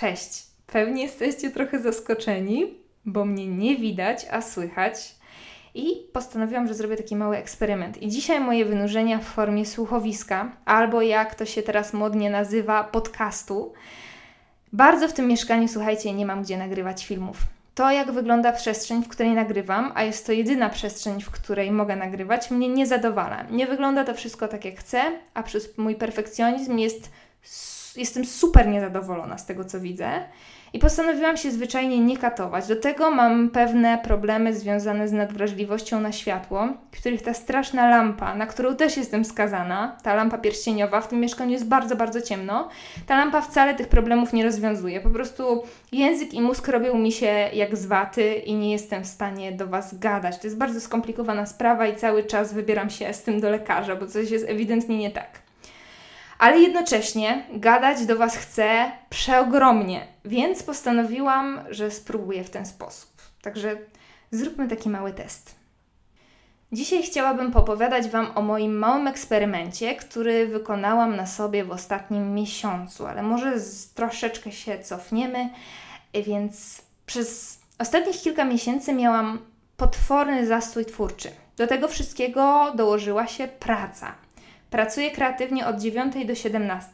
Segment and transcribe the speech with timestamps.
[0.00, 0.46] Cześć.
[0.66, 5.14] Pewnie jesteście trochę zaskoczeni, bo mnie nie widać, a słychać.
[5.74, 8.02] I postanowiłam, że zrobię taki mały eksperyment.
[8.02, 13.72] I dzisiaj moje wynurzenia w formie słuchowiska, albo jak to się teraz modnie nazywa, podcastu.
[14.72, 17.36] Bardzo w tym mieszkaniu, słuchajcie, nie mam gdzie nagrywać filmów.
[17.74, 21.96] To, jak wygląda przestrzeń, w której nagrywam, a jest to jedyna przestrzeń, w której mogę
[21.96, 23.42] nagrywać, mnie nie zadowala.
[23.50, 25.02] Nie wygląda to wszystko tak, jak chcę,
[25.34, 27.10] a przez mój perfekcjonizm jest
[27.96, 30.10] jestem super niezadowolona z tego, co widzę.
[30.72, 32.68] I postanowiłam się zwyczajnie nie katować.
[32.68, 38.46] Do tego mam pewne problemy związane z nadwrażliwością na światło, których ta straszna lampa, na
[38.46, 42.68] którą też jestem skazana, ta lampa pierścieniowa, w tym mieszkaniu jest bardzo, bardzo ciemno.
[43.06, 45.00] Ta lampa wcale tych problemów nie rozwiązuje.
[45.00, 49.06] Po prostu język i mózg robią mi się jak z waty i nie jestem w
[49.06, 50.38] stanie do Was gadać.
[50.38, 54.06] To jest bardzo skomplikowana sprawa i cały czas wybieram się z tym do lekarza, bo
[54.06, 55.45] coś jest ewidentnie nie tak
[56.38, 63.10] ale jednocześnie gadać do Was chcę przeogromnie, więc postanowiłam, że spróbuję w ten sposób.
[63.42, 63.76] Także
[64.30, 65.56] zróbmy taki mały test.
[66.72, 73.06] Dzisiaj chciałabym popowiadać Wam o moim małym eksperymencie, który wykonałam na sobie w ostatnim miesiącu,
[73.06, 73.52] ale może
[73.94, 75.50] troszeczkę się cofniemy,
[76.14, 79.38] więc przez ostatnich kilka miesięcy miałam
[79.76, 81.30] potworny zastój twórczy.
[81.56, 84.25] Do tego wszystkiego dołożyła się praca.
[84.70, 86.90] Pracuję kreatywnie od 9 do 17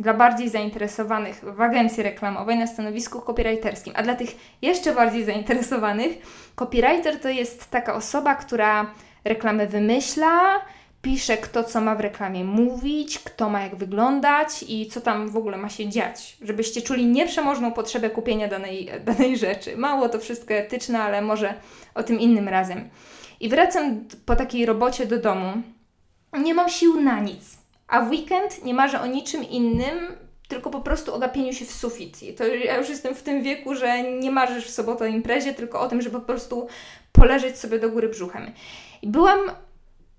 [0.00, 6.12] dla bardziej zainteresowanych w agencji reklamowej na stanowisku copywriterskim, a dla tych jeszcze bardziej zainteresowanych,
[6.54, 8.86] copywriter to jest taka osoba, która
[9.24, 10.60] reklamy wymyśla,
[11.02, 15.36] pisze kto co ma w reklamie mówić, kto ma jak wyglądać i co tam w
[15.36, 19.76] ogóle ma się dziać, żebyście czuli nieprzemożną potrzebę kupienia danej, danej rzeczy.
[19.76, 21.54] Mało to wszystko etyczne, ale może
[21.94, 22.88] o tym innym razem.
[23.40, 25.52] I wracam po takiej robocie do domu
[26.38, 27.58] nie mam sił na nic.
[27.88, 30.16] A w weekend nie marzę o niczym innym,
[30.48, 32.22] tylko po prostu o gapieniu się w sufit.
[32.22, 35.54] I to ja już jestem w tym wieku, że nie marzysz w sobotę o imprezie,
[35.54, 36.68] tylko o tym, żeby po prostu
[37.12, 38.52] poleżeć sobie do góry brzuchem.
[39.02, 39.40] I byłam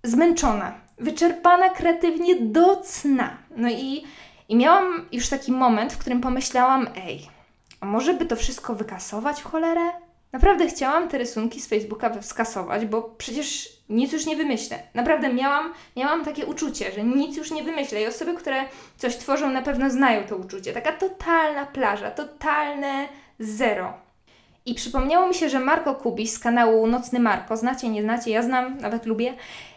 [0.04, 3.38] zmęczona, wyczerpana kreatywnie do cna.
[3.58, 4.04] No i,
[4.50, 7.28] i miałam już taki moment, w którym pomyślałam, ej,
[7.80, 9.92] a może by to wszystko wykasować w cholerę?
[10.31, 14.79] Naprawdę chciałam te rysunki z Facebooka skasować, bo przecież nic już nie wymyślę.
[14.94, 18.66] Naprawdę miałam, miałam takie uczucie, że nic już nie wymyślę i osoby, które
[18.97, 20.73] coś tworzą, na pewno znają to uczucie.
[20.73, 23.07] Taka totalna plaża, totalne
[23.40, 23.94] zero.
[24.66, 28.41] I przypomniało mi się, że Marko Kubis z kanału Nocny Marko, znacie, nie znacie, ja
[28.41, 29.34] znam, nawet lubię,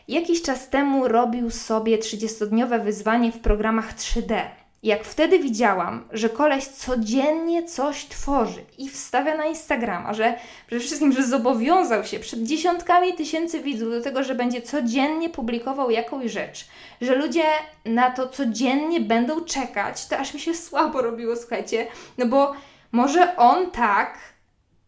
[0.09, 4.41] jakiś czas temu robił sobie 30-dniowe wyzwanie w programach 3D.
[4.83, 10.35] Jak wtedy widziałam, że koleś codziennie coś tworzy i wstawia na Instagrama, że
[10.67, 15.91] przede wszystkim, że zobowiązał się przed dziesiątkami tysięcy widzów do tego, że będzie codziennie publikował
[15.91, 16.69] jakąś rzecz,
[17.01, 17.43] że ludzie
[17.85, 21.87] na to codziennie będą czekać, to aż mi się słabo robiło, słuchajcie,
[22.19, 22.55] no bo
[22.93, 24.19] może on tak,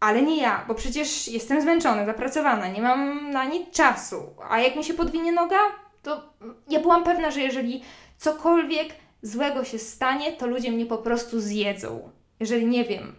[0.00, 4.76] ale nie ja, bo przecież jestem zmęczona, zapracowana, nie mam na nic czasu, a jak
[4.76, 5.58] mi się podwinie noga,
[6.02, 6.22] to
[6.68, 7.82] ja byłam pewna, że jeżeli
[8.18, 8.88] cokolwiek
[9.22, 12.10] złego się stanie, to ludzie mnie po prostu zjedzą.
[12.40, 13.12] Jeżeli nie wiem,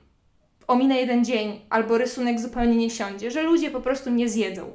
[0.68, 4.70] ominę jeden dzień albo rysunek zupełnie nie siądzie, że ludzie po prostu mnie zjedzą.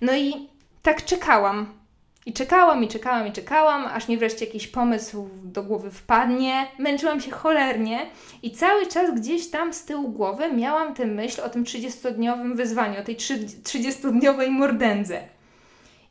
[0.00, 0.48] No i
[0.82, 1.84] tak czekałam.
[2.26, 6.66] I czekałam, i czekałam, i czekałam, aż mi wreszcie jakiś pomysł do głowy wpadnie.
[6.78, 8.06] Męczyłam się cholernie
[8.42, 13.00] i cały czas gdzieś tam z tyłu głowy miałam tę myśl o tym 30-dniowym wyzwaniu,
[13.00, 15.20] o tej 30-dniowej mordędze.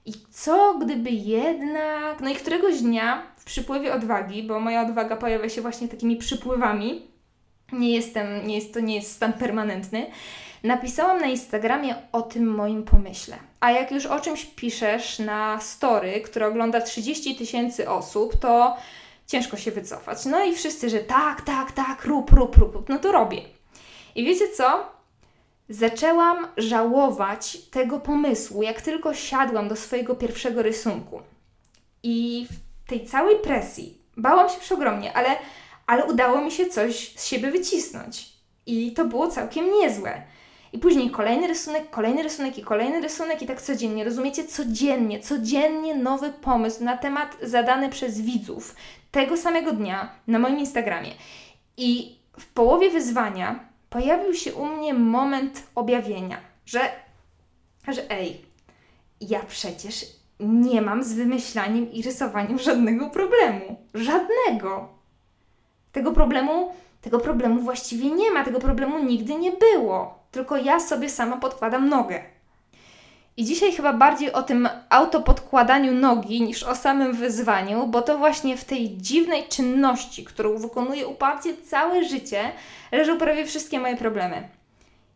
[0.06, 5.62] I co gdyby jednak, no i któregoś dnia przypływie odwagi, bo moja odwaga pojawia się
[5.62, 7.08] właśnie takimi przypływami,
[7.72, 10.06] nie jestem, nie jest, to nie jest stan permanentny,
[10.64, 13.38] napisałam na Instagramie o tym moim pomyśle.
[13.60, 18.78] A jak już o czymś piszesz na story, które ogląda 30 tysięcy osób, to
[19.28, 20.26] ciężko się wycofać.
[20.26, 23.42] No i wszyscy, że tak, tak, tak, rób, rób, rób, no to robię.
[24.16, 24.94] I wiecie co?
[25.70, 31.22] Zaczęłam żałować tego pomysłu, jak tylko siadłam do swojego pierwszego rysunku.
[32.04, 32.48] I
[32.94, 35.30] tej całej presji bałam się przeogromnie, ale,
[35.88, 38.34] ale udało mi się coś z siebie wycisnąć.
[38.66, 40.22] I to było całkiem niezłe.
[40.74, 44.04] I później kolejny rysunek, kolejny rysunek i kolejny rysunek i tak codziennie.
[44.04, 44.48] Rozumiecie?
[44.48, 48.76] Codziennie, codziennie nowy pomysł na temat zadany przez widzów
[49.12, 51.12] tego samego dnia na moim Instagramie.
[51.78, 53.60] I w połowie wyzwania
[53.90, 56.80] pojawił się u mnie moment objawienia, że,
[57.88, 58.46] że ej,
[59.22, 60.06] ja przecież
[60.40, 63.76] nie mam z wymyślaniem i rysowaniem żadnego problemu.
[63.94, 64.90] Żadnego.
[65.92, 66.72] Tego problemu,
[67.02, 70.20] tego problemu właściwie nie ma, tego problemu nigdy nie było.
[70.32, 72.24] Tylko ja sobie sama podkładam nogę.
[73.38, 78.58] I dzisiaj chyba bardziej o tym autopodkładaniu nogi niż o samym wyzwaniu, bo to właśnie
[78.58, 82.52] w tej dziwnej czynności, którą wykonuję uparcie całe życie,
[82.92, 84.50] leżą prawie wszystkie moje problemy.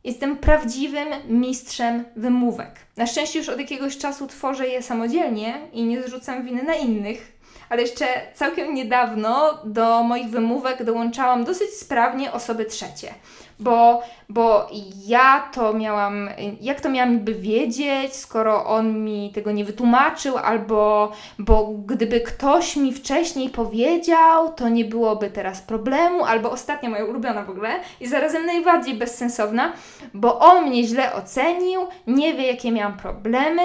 [0.04, 2.72] Jestem prawdziwym mistrzem wymówek.
[2.98, 7.38] Na szczęście już od jakiegoś czasu tworzę je samodzielnie i nie zrzucam winy na innych,
[7.70, 13.14] ale jeszcze całkiem niedawno do moich wymówek dołączałam dosyć sprawnie osoby trzecie
[13.60, 14.68] bo, bo
[15.08, 16.30] ja to miałam,
[16.62, 22.76] jak to miałam by wiedzieć, skoro on mi tego nie wytłumaczył, albo bo gdyby ktoś
[22.76, 27.70] mi wcześniej powiedział, to nie byłoby teraz problemu, albo ostatnia moja ulubiona w ogóle
[28.02, 29.74] i zarazem najbardziej bezsensowna,
[30.14, 33.64] bo on mnie źle ocenił, nie wie jakie miałam problemy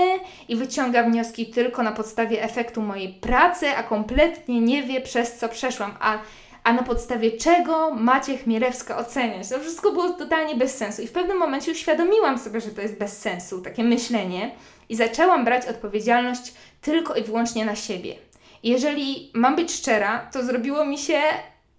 [0.48, 5.48] i wyciąga wnioski tylko na podstawie efektu mojej pracy, a kompletnie nie wie przez co
[5.48, 6.18] przeszłam, a
[6.64, 9.48] a na podstawie czego macie Chmielewska oceniać.
[9.48, 12.98] To wszystko było totalnie bez sensu i w pewnym momencie uświadomiłam sobie, że to jest
[12.98, 14.50] bez sensu, takie myślenie
[14.88, 18.16] i zaczęłam brać odpowiedzialność tylko i wyłącznie na siebie.
[18.62, 21.20] Jeżeli mam być szczera, to zrobiło mi się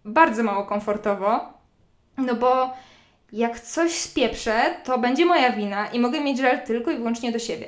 [0.05, 1.53] bardzo mało komfortowo,
[2.17, 2.73] no bo
[3.33, 7.39] jak coś spieprzę, to będzie moja wina i mogę mieć żal tylko i wyłącznie do
[7.39, 7.67] siebie.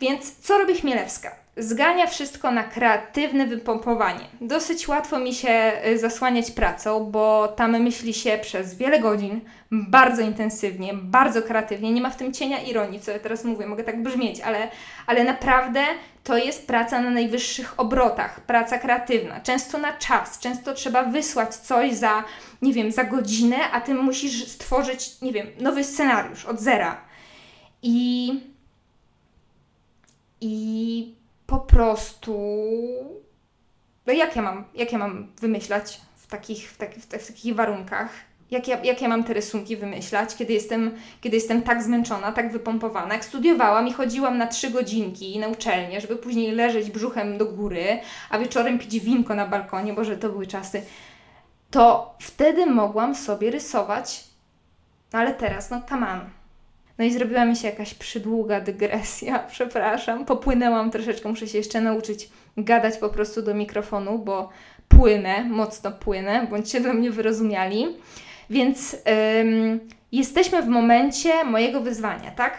[0.00, 1.36] Więc co robi Chmielewska?
[1.60, 4.24] Zgania wszystko na kreatywne wypompowanie.
[4.40, 9.40] Dosyć łatwo mi się y, zasłaniać pracą, bo tam myśli się przez wiele godzin,
[9.70, 11.92] bardzo intensywnie, bardzo kreatywnie.
[11.92, 14.68] Nie ma w tym cienia ironii, co ja teraz mówię, mogę tak brzmieć, ale,
[15.06, 15.84] ale naprawdę
[16.24, 21.94] to jest praca na najwyższych obrotach, praca kreatywna, często na czas, często trzeba wysłać coś
[21.94, 22.24] za,
[22.62, 27.00] nie wiem, za godzinę, a ty musisz stworzyć, nie wiem, nowy scenariusz od zera.
[27.82, 28.32] I.
[30.42, 31.19] I
[31.50, 32.36] po prostu.
[34.06, 37.54] No jak ja mam, jak ja mam wymyślać w takich, w, taki, w, w takich
[37.54, 38.10] warunkach?
[38.50, 42.52] Jak ja, jak ja mam te rysunki wymyślać, kiedy jestem, kiedy jestem tak zmęczona, tak
[42.52, 43.14] wypompowana?
[43.14, 48.00] Jak studiowałam i chodziłam na trzy godzinki na uczelnię, żeby później leżeć brzuchem do góry,
[48.30, 50.82] a wieczorem pić winko na balkonie, bo że to były czasy,
[51.70, 54.24] to wtedy mogłam sobie rysować.
[55.12, 56.39] No ale teraz, no come on
[57.00, 60.24] no i zrobiła mi się jakaś przydługa dygresja, przepraszam.
[60.24, 64.48] Popłynęłam troszeczkę, muszę się jeszcze nauczyć gadać po prostu do mikrofonu, bo
[64.88, 67.86] płynę, mocno płynę, bądźcie dla mnie wyrozumiali.
[68.50, 68.96] Więc
[69.40, 69.80] ym,
[70.12, 72.58] jesteśmy w momencie mojego wyzwania, tak?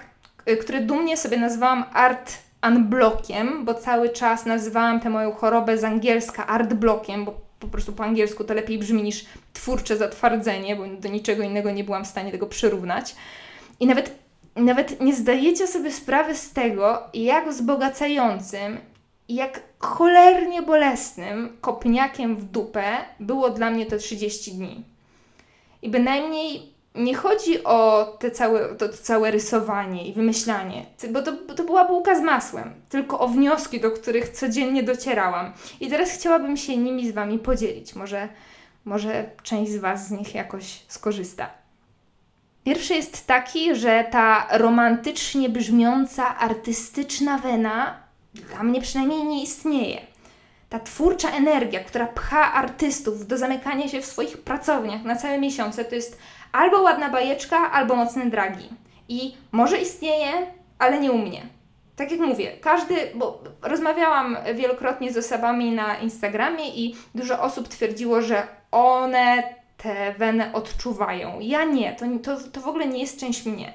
[0.49, 2.33] Y, które dumnie sobie nazwałam art
[2.67, 7.93] unblockiem, bo cały czas nazywałam tę moją chorobę z angielska art blockiem, bo po prostu
[7.93, 12.07] po angielsku to lepiej brzmi niż twórcze zatwardzenie, bo do niczego innego nie byłam w
[12.07, 13.15] stanie tego przyrównać.
[13.79, 14.21] I nawet
[14.55, 18.77] nawet nie zdajecie sobie sprawy z tego, jak wzbogacającym
[19.35, 24.83] jak cholernie bolesnym kopniakiem w dupę było dla mnie te 30 dni.
[25.81, 31.33] I bynajmniej nie chodzi o te całe, to, to całe rysowanie i wymyślanie, bo to,
[31.47, 35.53] bo to była bułka z masłem, tylko o wnioski, do których codziennie docierałam.
[35.79, 37.95] I teraz chciałabym się nimi z Wami podzielić.
[37.95, 38.29] Może,
[38.85, 41.60] może część z Was z nich jakoś skorzysta.
[42.63, 47.95] Pierwszy jest taki, że ta romantycznie brzmiąca, artystyczna wena
[48.33, 50.01] dla mnie przynajmniej nie istnieje.
[50.69, 55.85] Ta twórcza energia, która pcha artystów do zamykania się w swoich pracowniach na całe miesiące,
[55.85, 56.19] to jest
[56.51, 58.69] albo ładna bajeczka, albo mocne dragi.
[59.09, 60.31] I może istnieje,
[60.79, 61.41] ale nie u mnie.
[61.95, 68.21] Tak jak mówię, każdy, bo rozmawiałam wielokrotnie z osobami na Instagramie i dużo osób twierdziło,
[68.21, 69.43] że one
[69.83, 71.39] te weny odczuwają.
[71.39, 73.73] Ja nie, to, to, to w ogóle nie jest część mnie.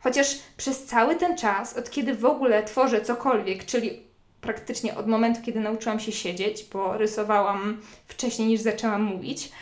[0.00, 4.02] Chociaż przez cały ten czas, od kiedy w ogóle tworzę cokolwiek, czyli
[4.40, 9.52] praktycznie od momentu, kiedy nauczyłam się siedzieć, bo rysowałam wcześniej niż zaczęłam mówić,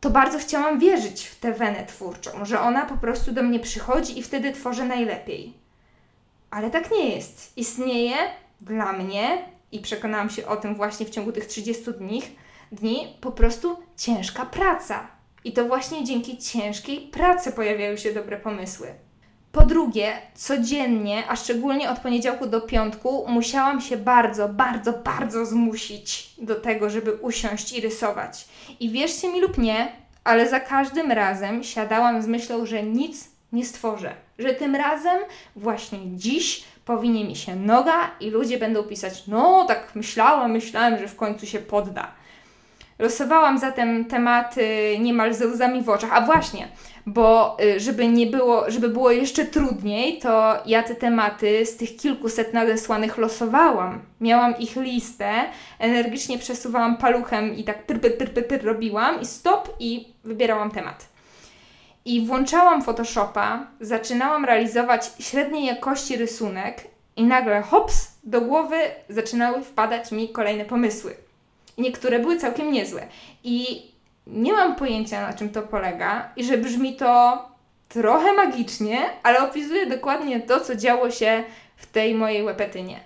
[0.00, 4.18] to bardzo chciałam wierzyć w tę wenę twórczą, że ona po prostu do mnie przychodzi
[4.18, 5.52] i wtedy tworzę najlepiej.
[6.50, 7.52] Ale tak nie jest.
[7.56, 8.16] Istnieje
[8.60, 9.38] dla mnie
[9.72, 12.22] i przekonałam się o tym właśnie w ciągu tych 30 dni,
[12.72, 15.06] dni po prostu ciężka praca.
[15.44, 18.94] I to właśnie dzięki ciężkiej pracy pojawiają się dobre pomysły.
[19.52, 26.34] Po drugie, codziennie, a szczególnie od poniedziałku do piątku, musiałam się bardzo, bardzo, bardzo zmusić
[26.38, 28.48] do tego, żeby usiąść i rysować.
[28.80, 29.92] I wierzcie mi lub nie,
[30.24, 34.14] ale za każdym razem siadałam z myślą, że nic nie stworzę.
[34.38, 35.18] Że tym razem,
[35.56, 41.08] właśnie dziś, powinie mi się noga i ludzie będą pisać: No, tak myślałam, myślałem, że
[41.08, 42.12] w końcu się podda.
[43.00, 46.10] Losowałam zatem tematy niemal ze łzami w oczach.
[46.12, 46.68] A właśnie,
[47.06, 51.96] bo y, żeby nie było, żeby było jeszcze trudniej, to ja te tematy z tych
[51.96, 54.00] kilkuset nadesłanych losowałam.
[54.20, 55.32] Miałam ich listę,
[55.78, 61.08] energicznie przesuwałam paluchem i tak pyr, pyr, pyr, pyr, robiłam i stop i wybierałam temat.
[62.04, 66.84] i włączałam Photoshopa, zaczynałam realizować średniej jakości rysunek
[67.16, 68.76] i nagle hops, do głowy
[69.08, 71.29] zaczynały wpadać mi kolejne pomysły.
[71.80, 73.06] Niektóre były całkiem niezłe.
[73.44, 73.82] I
[74.26, 77.38] nie mam pojęcia, na czym to polega, i że brzmi to
[77.88, 81.44] trochę magicznie, ale opisuje dokładnie to, co działo się
[81.76, 83.00] w tej mojej łepetynie.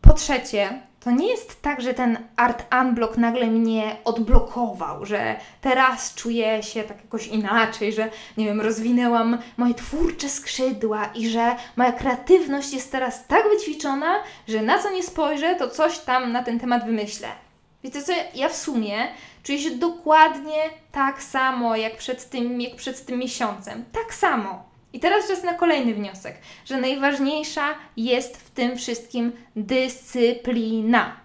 [0.00, 6.14] Po trzecie, to nie jest tak, że ten art unblock nagle mnie odblokował, że teraz
[6.14, 11.92] czuję się tak jakoś inaczej, że nie wiem, rozwinęłam moje twórcze skrzydła i że moja
[11.92, 14.14] kreatywność jest teraz tak wyćwiczona,
[14.48, 17.28] że na co nie spojrzę, to coś tam na ten temat wymyślę.
[17.84, 19.08] Wiecie co, ja w sumie
[19.42, 23.84] czuję się dokładnie tak samo jak przed tym, jak przed tym miesiącem.
[23.92, 24.64] Tak samo.
[24.92, 31.16] I teraz czas na kolejny wniosek, że najważniejsza jest w tym wszystkim dyscyplina.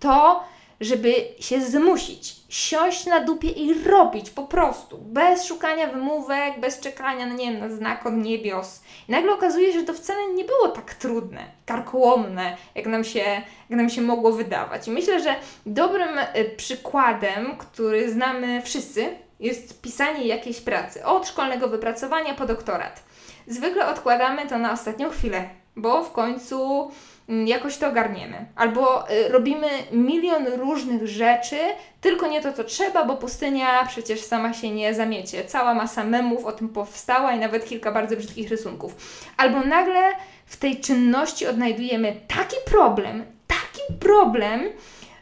[0.00, 0.44] To,
[0.80, 7.26] żeby się zmusić, siąść na dupie i robić po prostu, bez szukania wymówek, bez czekania,
[7.26, 8.82] no nie wiem, na znak od niebios.
[9.08, 13.42] I nagle okazuje się, że to wcale nie było tak trudne, karkołomne, jak nam się,
[13.70, 14.88] jak nam się mogło wydawać.
[14.88, 15.34] I myślę, że
[15.66, 19.08] dobrym y, przykładem, który znamy wszyscy,
[19.40, 23.02] jest pisanie jakiejś pracy, od szkolnego wypracowania po doktorat.
[23.46, 26.90] Zwykle odkładamy to na ostatnią chwilę, bo w końcu
[27.28, 28.46] jakoś to ogarniemy.
[28.56, 31.56] Albo y, robimy milion różnych rzeczy,
[32.00, 35.44] tylko nie to, co trzeba, bo pustynia przecież sama się nie zamiecie.
[35.44, 38.96] Cała masa memów o tym powstała i nawet kilka bardzo brzydkich rysunków.
[39.36, 40.12] Albo nagle
[40.46, 44.62] w tej czynności odnajdujemy taki problem, taki problem,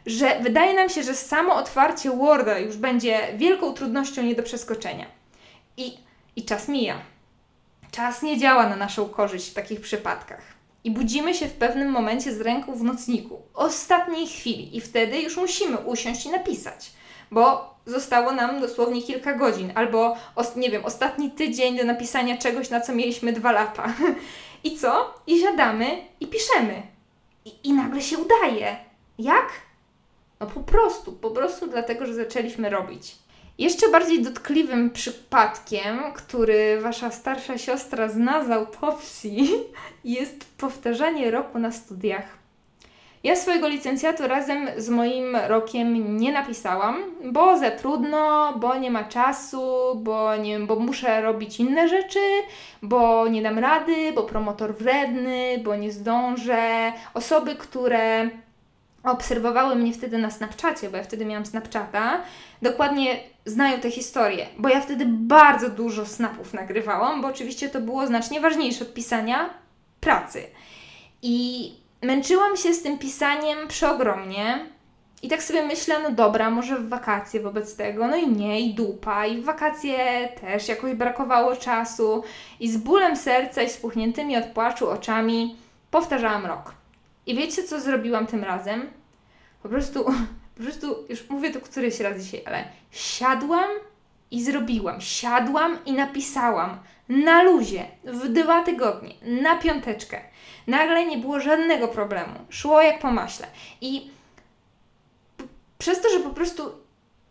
[0.05, 5.05] że wydaje nam się, że samo otwarcie Worda już będzie wielką trudnością nie do przeskoczenia.
[5.77, 5.97] I,
[6.35, 6.95] i czas mija.
[7.91, 10.52] Czas nie działa na naszą korzyść w takich przypadkach.
[10.83, 15.37] I budzimy się w pewnym momencie z ręką w nocniku, ostatniej chwili, i wtedy już
[15.37, 16.91] musimy usiąść i napisać,
[17.31, 20.15] bo zostało nam dosłownie kilka godzin, albo
[20.55, 23.93] nie wiem, ostatni tydzień do napisania czegoś, na co mieliśmy dwa lata.
[24.63, 25.13] I co?
[25.27, 26.81] I siadamy i piszemy.
[27.45, 28.77] I, I nagle się udaje.
[29.19, 29.49] Jak?
[30.39, 33.15] No po prostu, po prostu dlatego, że zaczęliśmy robić.
[33.57, 39.49] Jeszcze bardziej dotkliwym przypadkiem, który wasza starsza siostra zna z autopsji,
[40.03, 42.43] jest powtarzanie roku na studiach.
[43.23, 49.03] Ja swojego licencjatu razem z moim rokiem nie napisałam, bo za trudno, bo nie ma
[49.03, 49.61] czasu,
[49.95, 52.19] bo, nie, bo muszę robić inne rzeczy,
[52.81, 56.93] bo nie dam rady, bo promotor wredny, bo nie zdążę.
[57.13, 58.29] Osoby, które
[59.03, 62.21] obserwowały mnie wtedy na Snapchacie, bo ja wtedy miałam Snapchata,
[62.61, 68.07] dokładnie znają tę historię, bo ja wtedy bardzo dużo snapów nagrywałam, bo oczywiście to było
[68.07, 69.49] znacznie ważniejsze od pisania
[69.99, 70.43] pracy.
[71.21, 71.69] I
[72.01, 74.65] męczyłam się z tym pisaniem przeogromnie.
[75.21, 78.73] I tak sobie myślę, no dobra, może w wakacje wobec tego, no i nie, i
[78.73, 82.23] dupa, i w wakacje też jakoś brakowało czasu.
[82.59, 85.55] I z bólem serca i spuchniętymi od płaczu oczami
[85.91, 86.82] powtarzałam rok.
[87.25, 88.89] I wiecie, co zrobiłam tym razem?
[89.63, 90.03] Po prostu,
[90.55, 93.69] po prostu, już mówię to któryś raz dzisiaj, ale siadłam
[94.31, 95.01] i zrobiłam.
[95.01, 100.21] Siadłam i napisałam na luzie, w dwa tygodnie, na piąteczkę.
[100.67, 102.33] Nagle nie było żadnego problemu.
[102.49, 103.47] Szło jak po maśle.
[103.81, 104.11] I
[105.77, 106.71] przez to, że po prostu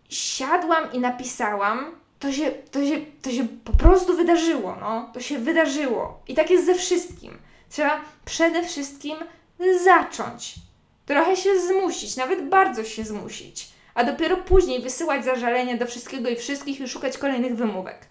[0.09, 5.11] siadłam i napisałam, to się, to się, to się po prostu wydarzyło, no.
[5.15, 6.23] To się wydarzyło.
[6.29, 7.39] I tak jest ze wszystkim.
[7.71, 9.17] Trzeba przede wszystkim
[9.85, 10.55] zacząć.
[11.07, 16.37] Trochę się zmusić, nawet bardzo się zmusić, a dopiero później wysyłać zażalenia do wszystkiego i
[16.37, 18.07] wszystkich i szukać kolejnych wymówek.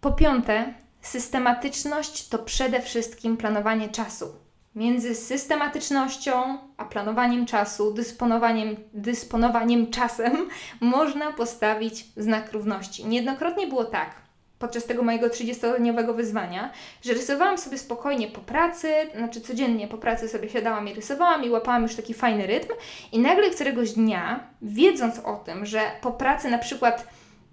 [0.00, 4.34] Po piąte, systematyczność to przede wszystkim planowanie czasu.
[4.74, 10.48] Między systematycznością a planowaniem czasu, dysponowaniem, dysponowaniem czasem
[10.80, 13.06] można postawić znak równości.
[13.06, 14.27] Niejednokrotnie było tak,
[14.58, 16.70] podczas tego mojego 30-dniowego wyzwania,
[17.02, 21.50] że rysowałam sobie spokojnie po pracy, znaczy codziennie po pracy sobie siadałam i rysowałam i
[21.50, 22.72] łapałam już taki fajny rytm
[23.12, 27.06] i nagle któregoś dnia, wiedząc o tym, że po pracy na przykład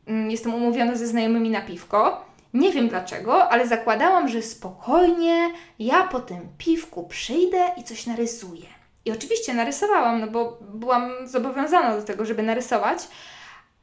[0.07, 6.03] mm, jestem umówiona ze znajomymi na piwko, nie wiem dlaczego, ale zakładałam, że spokojnie ja
[6.03, 8.65] po tym piwku przyjdę i coś narysuję.
[9.05, 12.99] I oczywiście narysowałam, no bo byłam zobowiązana do tego, żeby narysować,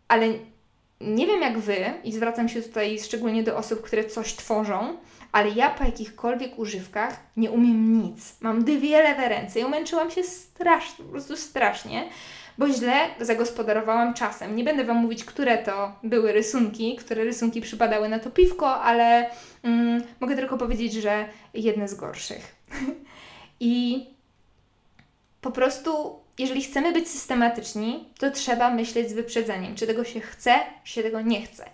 [0.09, 0.26] ale
[1.02, 4.97] nie wiem jak Wy, i zwracam się tutaj szczególnie do osób, które coś tworzą,
[5.32, 8.37] ale ja po jakichkolwiek używkach nie umiem nic.
[8.40, 12.09] Mam dwie lewe ręce i umęczyłam się strasznie, po prostu strasznie,
[12.59, 14.56] bo źle zagospodarowałam czasem.
[14.56, 19.30] Nie będę Wam mówić, które to były rysunki, które rysunki przypadały na to piwko, ale
[19.62, 22.56] mm, mogę tylko powiedzieć, że jedne z gorszych.
[23.61, 24.06] I
[25.40, 30.54] po prostu jeżeli chcemy być systematyczni, to trzeba myśleć z wyprzedzeniem, czy tego się chce,
[30.84, 31.64] czy się tego nie chce.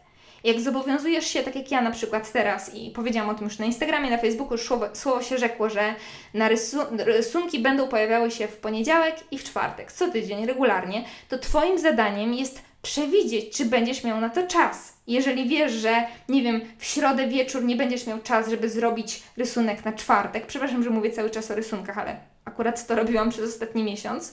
[0.44, 3.64] Jak zobowiązujesz się, tak jak ja na przykład teraz i powiedziałam o tym już na
[3.64, 5.94] Instagramie, na Facebooku, słowo, słowo się rzekło, że
[6.34, 11.38] na rysu, rysunki będą pojawiały się w poniedziałek i w czwartek, co tydzień, regularnie, to
[11.38, 14.92] Twoim zadaniem jest przewidzieć, czy będziesz miał na to czas.
[15.06, 19.84] Jeżeli wiesz, że nie wiem, w środę wieczór nie będziesz miał czas, żeby zrobić rysunek
[19.84, 22.16] na czwartek, przepraszam, że mówię cały czas o rysunkach, ale
[22.58, 24.32] akurat to robiłam przez ostatni miesiąc,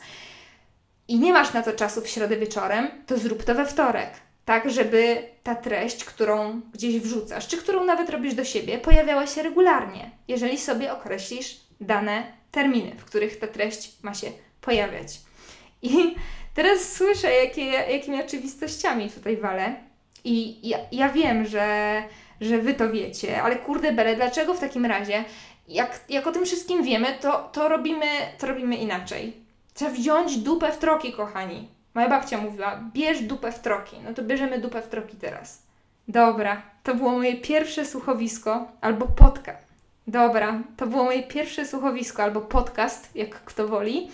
[1.08, 4.10] i nie masz na to czasu w środę wieczorem, to zrób to we wtorek.
[4.46, 9.44] Tak, żeby ta treść, którą gdzieś wrzucasz, czy którą nawet robisz do siebie, pojawiała się
[9.44, 14.28] regularnie, jeżeli sobie określisz dane terminy, w których ta treść ma się
[14.62, 15.20] pojawiać.
[15.82, 16.16] I
[16.54, 19.76] teraz słyszę, jakie, jakimi oczywistościami tutaj walę.
[20.24, 22.04] I ja, ja wiem, że,
[22.42, 25.24] że Wy to wiecie, ale kurde bele, dlaczego w takim razie,
[25.68, 28.06] jak, jak o tym wszystkim wiemy, to, to, robimy,
[28.38, 29.46] to robimy inaczej
[29.76, 31.68] Trzeba wziąć dupę w troki, kochani.
[31.94, 33.96] Moja babcia mówiła, bierz dupę w troki.
[34.04, 35.62] No to bierzemy dupę w troki teraz.
[36.08, 39.66] Dobra, to było moje pierwsze słuchowisko albo podcast.
[40.08, 44.10] Dobra, to było moje pierwsze słuchowisko albo podcast, jak kto woli.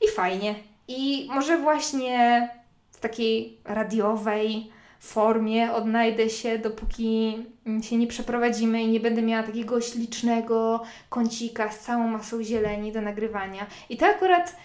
[0.00, 0.54] I fajnie.
[0.88, 2.48] I może właśnie
[2.90, 7.38] w takiej radiowej formie odnajdę się, dopóki
[7.82, 13.00] się nie przeprowadzimy i nie będę miała takiego ślicznego kącika z całą masą zieleni do
[13.00, 13.66] nagrywania.
[13.88, 14.56] I to akurat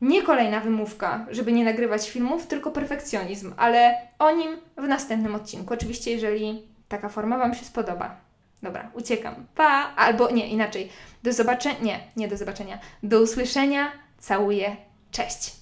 [0.00, 5.74] nie kolejna wymówka, żeby nie nagrywać filmów, tylko perfekcjonizm, ale o nim w następnym odcinku.
[5.74, 8.16] Oczywiście, jeżeli taka forma Wam się spodoba.
[8.62, 9.34] Dobra, uciekam.
[9.54, 9.94] Pa!
[9.96, 10.88] Albo nie, inaczej.
[11.22, 11.80] Do zobaczenia.
[11.82, 12.78] Nie, nie do zobaczenia.
[13.02, 13.92] Do usłyszenia.
[14.18, 14.76] Całuję.
[15.10, 15.59] Cześć.